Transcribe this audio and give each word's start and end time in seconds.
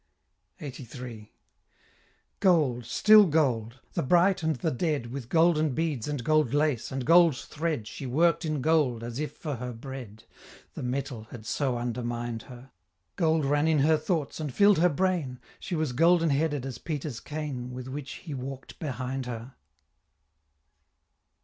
LXXXIII. 0.59 1.31
Gold! 2.39 2.85
still 2.87 3.27
gold! 3.27 3.81
the 3.93 4.01
bright 4.01 4.41
and 4.41 4.55
the 4.55 4.71
dead, 4.71 5.11
With 5.11 5.29
golden 5.29 5.75
beads, 5.75 6.07
and 6.07 6.23
gold 6.23 6.55
lace, 6.55 6.91
and 6.91 7.05
gold 7.05 7.37
thread 7.37 7.85
She 7.87 8.07
work'd 8.07 8.43
in 8.43 8.63
gold, 8.63 9.03
as 9.03 9.19
if 9.19 9.33
for 9.37 9.57
her 9.57 9.71
bread; 9.73 10.23
The 10.73 10.81
metal 10.81 11.25
had 11.25 11.45
so 11.45 11.77
undermined 11.77 12.41
her, 12.49 12.71
Gold 13.15 13.45
ran 13.45 13.67
in 13.67 13.81
her 13.81 13.95
thoughts 13.95 14.39
and 14.39 14.51
fill'd 14.51 14.79
her 14.79 14.89
brain, 14.89 15.37
She 15.59 15.75
was 15.75 15.93
golden 15.93 16.31
headed 16.31 16.65
as 16.65 16.79
Peter's 16.79 17.19
cane 17.19 17.69
With 17.71 17.87
which 17.87 18.13
he 18.13 18.33
walked 18.33 18.79
behind 18.79 19.27
her. 19.27 19.53